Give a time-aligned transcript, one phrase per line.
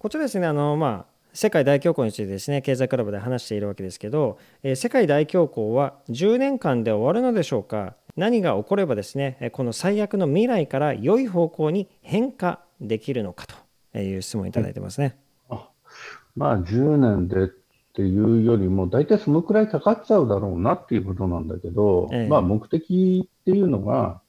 [0.00, 7.96] こちらですねあのまあ世界大恐慌についてですね経済クラブで話しているわけですけど、えー、世界大恐慌は10年間で終わるのでしょうか？
[8.16, 13.46] 何が起こればですねこの最悪の未来から良い方向に変化できるのか
[13.92, 15.18] という質問をいただいてますね。
[15.50, 15.68] あ
[16.34, 17.46] まあ10年でっ
[17.92, 22.26] ていうよりも大体そのくらいかかっちゃうだろうなっていうことなんだけど、え。
[22.26, 24.22] まあ目的っていうのが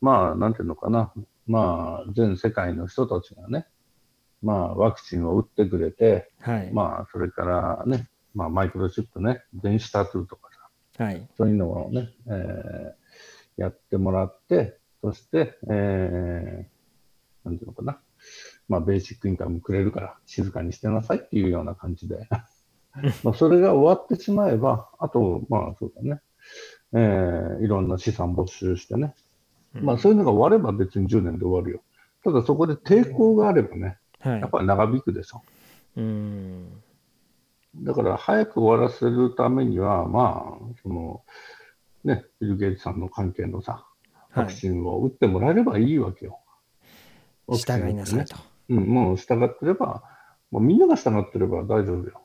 [0.00, 1.12] まあなんていうのかな。
[1.46, 3.66] まあ全世界の人たちがね
[4.42, 10.50] まあ、ワクチンを打ってくれて、はい、まあ、それからね、まあ、マイクロチップね、電子タトゥーとか
[10.96, 17.98] さ、はい、そういうのをね、えー、やってもらって、そして、えー、なんていうのかな、
[18.68, 22.28] まあ、ベーシックインカムくれるから静かにしてなさいっていうような感じで。
[23.24, 26.20] まあそれが終わってしまえば、あと、まあそうだね、
[26.92, 29.14] えー、いろんな資産没収してね、
[29.74, 31.82] まあそういうのが終われば別に10年で終わるよ。
[32.22, 35.42] ただそこで抵抗があればね、はい、やっぱり長引くでしょ。
[35.96, 36.82] うん
[37.76, 41.22] だから早く終わらせるためには、まあ、その、
[42.04, 43.86] ね、ビル・ゲイツさんの関係のさ、
[44.34, 46.38] ワクチンを打ってもらえればいいわけよ。
[47.46, 48.36] はい、従いなさいと。
[48.68, 50.02] うん、もう従ってれば、
[50.50, 52.20] もうみんなが従ってれば大丈夫よ。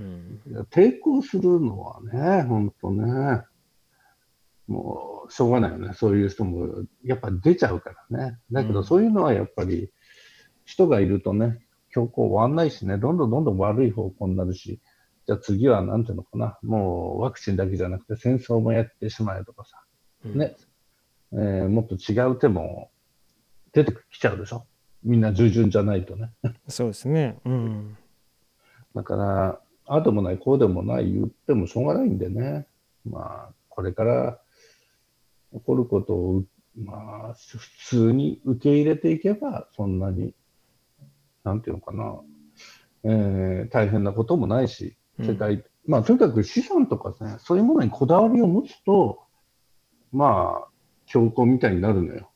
[0.00, 0.40] うん、
[0.70, 3.42] 抵抗するのはね、本当ね、
[4.66, 5.92] もうしょうがないよね。
[5.94, 8.38] そういう人もやっぱ出ちゃうからね。
[8.52, 9.90] だけどそういうのはやっぱり
[10.68, 14.80] 人がいるとね、強行終わんないしね、どんどんどんどん悪い方向になるし、
[15.26, 19.80] じゃあ次はなんていうのかな、もうワクチンだけじゃなくて戦争もやってしまえとかさ、
[20.26, 20.56] うん、ね、
[21.32, 22.90] えー、もっと違う手も
[23.72, 24.66] 出てきちゃうでしょ。
[25.02, 26.32] みんな従順じゃないとね。
[26.68, 27.38] そうですね。
[27.46, 27.96] うん。
[28.94, 32.66] だから、ああでもない、こうでもない言ってもしょうがないんでね。
[33.06, 34.38] まあ、これから
[35.54, 36.44] 起こることを、
[36.76, 40.34] まあ、普通に受け入れていけば、そんなに
[41.48, 42.20] なんていうのかな、
[43.04, 49.20] えー、大変なこともないし、世界、うん、まあ、とにかく資産とかね、そういうものにこだわりを持つと、
[50.12, 50.68] まあ、
[51.06, 52.30] 強行みたいになるのよ。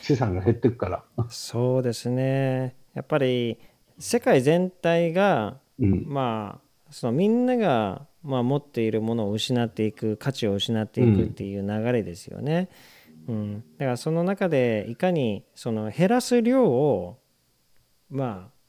[0.00, 1.04] 資産が減っていくから。
[1.28, 2.76] そうですね。
[2.94, 3.58] やっぱり、
[3.98, 12.68] 世界全体が、うん、まあ、そのみんなが、まあ、持っているものを失っていく価値を失っていくっていう流れですよね。
[13.26, 17.18] うん、うん、だからその中でいかにその減らす量を
[18.10, 18.61] まあ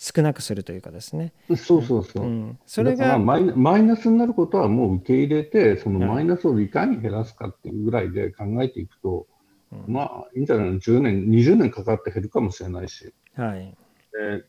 [0.00, 1.32] 少なくするというかですね。
[1.56, 2.24] そうそうそう。
[2.24, 9.26] うん、それがマイマイナスになることはもう受け入れて、そのマイナスをいかに減らすかっていうぐらいで考えていくと、
[9.72, 13.12] うん、まあいいんじゃないの、10年、20年かかって減るかもしれないし。
[13.34, 13.76] はい、
[14.12, 14.44] で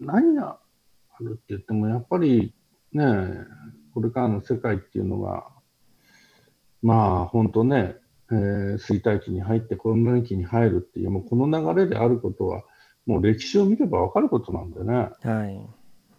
[0.00, 0.58] 何が
[1.18, 2.52] あるって言っても、やっぱり
[2.92, 3.04] ね、
[3.94, 5.46] これからの世界っていうのが、
[6.82, 7.96] まあ本当ね、
[8.30, 12.64] えー、衰退期に入ってコロナ期に入るっていう、もうこの流れであることは、
[13.10, 15.66] もう歴史を見れば分かることなんでね、は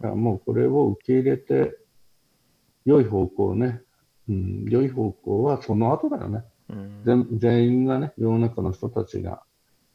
[0.03, 1.78] い、もうこれを受け入れて、
[2.84, 3.79] 良い方向ね、
[4.28, 9.41] うん、良い方向はその後だよね、うん、全員がね、世の中の人たちが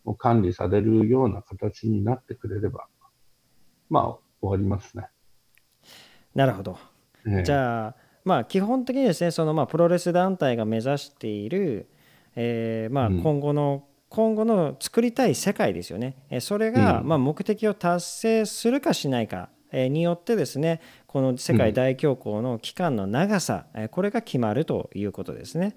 [0.05, 2.87] もう管理されるような形になってくれれば、
[3.91, 5.09] まあ、終わりますね。
[6.35, 6.79] なるほど。
[7.27, 11.91] えじゃあ、まあ、基本的にですね、そのまあプロレス団体が目指している、
[12.37, 16.17] えー、まあ今後の、うん今後の作りたい世界ですよね。
[16.41, 25.77] それがま目的を達成するかしないかによってですねこの世界大恐慌の期間の長さ、これが決まるということですね。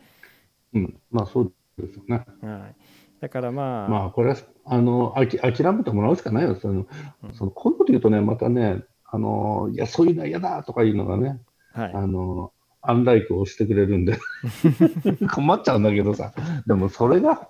[0.74, 2.26] うん、まあそうですよね。
[2.42, 2.76] はい、
[3.22, 3.90] だからまあ。
[3.90, 6.56] まあこれはあのあき諦めてもらうしかないよ。
[6.56, 6.86] その、
[7.34, 11.40] そのこういうこと言うとね、またね、あのいや、そういうのは嫌だとかいうのがね、
[11.74, 12.52] はい、あの
[12.82, 14.18] アンライクを押してくれるんで
[15.34, 16.34] 困っちゃうんだけどさ、
[16.68, 17.50] でもそれが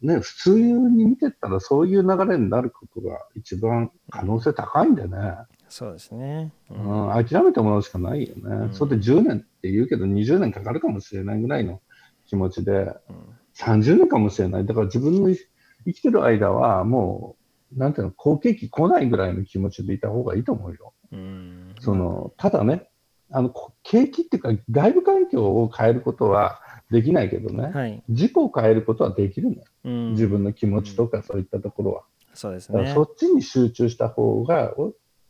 [0.00, 5.16] ね、普通に見てたらそういう流れになることが一番可能性高いんでね。
[5.68, 11.82] そうですね、うん、うん、諦めてもらうしかないよね、うん、それで10年って言うけど20年かかるかもしれないぐらいの
[12.26, 12.94] 気持ちで、うん、
[13.54, 14.66] 30年かもしれない。
[14.66, 15.34] だから自分の
[15.84, 17.36] 生きてる間はも
[17.76, 20.94] うなんていうの好景気来ないぐらいの気持ちでいた方がいいと思うよ。
[21.12, 22.88] うん、そのただね
[23.30, 23.52] あの
[23.82, 32.02] 景気っていうか外部環境を変えることはできないけどね、はい、自己を変えることはできるのよ、うん、自分の気持ちとかそういったところは。
[32.34, 32.92] そうですね。
[32.94, 34.72] そっちに集中した方が、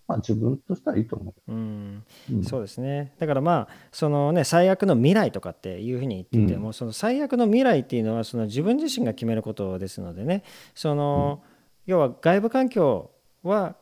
[0.07, 2.05] まあ、自分としてはいいと思う、うん。
[2.33, 3.13] うん、そうですね。
[3.19, 10.45] だからまあそのね最悪の未来とかっていうふうに言ってても、うん、その最悪の未来っていうのはその自分自身が決めることですのでね。
[10.75, 11.43] その、
[11.87, 13.11] 要は外部環境
[13.43, 13.77] は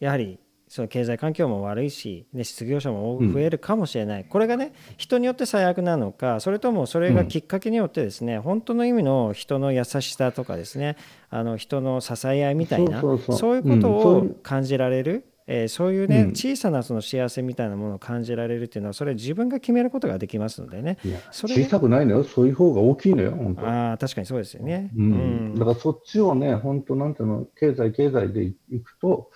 [0.00, 0.38] やはり
[0.68, 10.96] その経済環境も悪いし、ね、失業者も増えるかもしれない、うん、これがね人によって最悪なのかそれともそれがきっかけによってですね、うん、本当の意味の人の優しさとかですね
[11.30, 20.98] あの人の支え合いみたいなそういうことを感じられる、えー、そういうね、うん、小さなその幸せみたいなものを感じられるっていうのはそれ自分が決めることができますのでね。
[21.30, 22.24] それ小さくないのよ。
[22.24, 23.66] そういう方が大きいのよ本当。
[23.66, 29.30] あ確かにそうですよね、うん、だからそっちをね本当なんていうの経済経済でいくと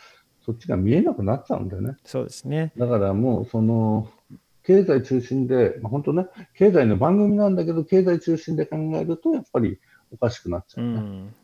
[0.48, 1.98] そっちが見えなくなっちゃうんだよね。
[2.06, 2.72] そうですね。
[2.78, 4.08] だからもう、その、
[4.62, 6.24] 経済中心で、まあ、本当ね、
[6.54, 9.78] 経済の番組なんだけど、経済中心で考えると、やっぱり
[10.10, 11.34] おかしくなっちゃう、ね、うん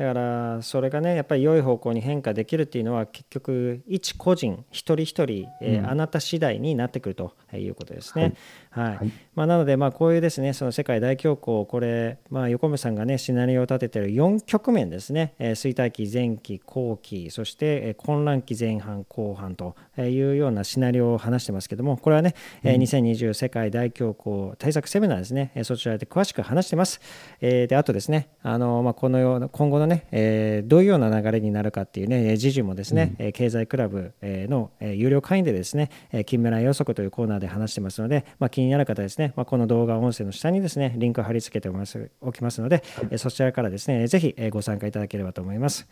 [0.00, 8.32] だからそれがねやっぱり良い方向に変化できるっていうのは結局一個人一人一人、えー、あなた次第になってくるということですね。
[8.70, 25.52] はい、はい、まあ、なのでまあこういうですねその世界大恐慌これ、まあ、横目さんがねシナリオを立ててる4局面ですね、えー、衰退期前期後期そして、え混乱期前半後半というようなシナリオを話してますけどもこれはね、うん、2020世界大恐慌対策セミナーですね。
[25.64, 27.02] そちらで詳しく話してます。
[27.42, 35.90] えー、であとですねあの、まあ、このような今後のね、えー、どういうような流れになるかっていうね、時事もですね、うん、経済クラブの有料会員でですね、
[36.26, 45.88] 金メダル予測というコーナーで話してますので、まあ、気になる方ですね、まあ、この動画音声の下にですね、リンクを貼り付けておきますので、はい、そちらからですね、ぜひご参加いただければと思います。